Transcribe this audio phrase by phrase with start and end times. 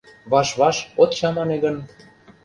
[0.31, 1.75] Ваш-ваш от чамане гын...